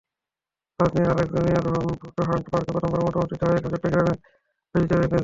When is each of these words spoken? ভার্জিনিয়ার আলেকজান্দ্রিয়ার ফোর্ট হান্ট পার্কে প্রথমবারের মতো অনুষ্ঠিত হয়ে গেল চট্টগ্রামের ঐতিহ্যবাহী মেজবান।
ভার্জিনিয়ার 0.79 1.13
আলেকজান্দ্রিয়ার 1.13 1.65
ফোর্ট 1.97 2.19
হান্ট 2.29 2.45
পার্কে 2.51 2.71
প্রথমবারের 2.75 3.05
মতো 3.07 3.17
অনুষ্ঠিত 3.19 3.41
হয়ে 3.43 3.55
গেল 3.55 3.71
চট্টগ্রামের 3.73 4.17
ঐতিহ্যবাহী 4.75 5.01
মেজবান। 5.03 5.19